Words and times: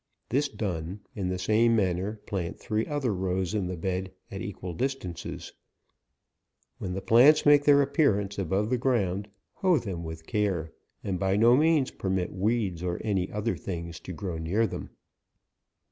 This 0.29 0.49
done, 0.49 1.01
in 1.13 1.27
the 1.29 1.37
same 1.37 1.75
manner 1.75 2.13
plant 2.25 2.57
three 2.59 2.87
other 2.87 3.13
rows 3.13 3.53
in 3.53 3.67
the 3.67 3.77
bed, 3.77 4.11
at 4.31 4.41
equal 4.41 4.73
distances. 4.73 5.53
When 6.79 6.93
the 6.93 7.03
plants 7.03 7.45
make 7.45 7.65
their 7.65 7.83
appearance 7.83 8.39
above 8.39 8.71
the 8.71 8.79
ground, 8.79 9.27
hoe 9.53 9.77
them 9.77 10.03
with 10.03 10.25
care, 10.25 10.73
and 11.03 11.19
by 11.19 11.37
no 11.37 11.55
means 11.55 11.91
permit 11.91 12.33
weeds, 12.33 12.81
or 12.81 12.99
any 13.03 13.31
other 13.31 13.55
thing 13.55 13.91
to 13.91 14.11
grow 14.11 14.39
near 14.39 14.65
them. 14.65 14.89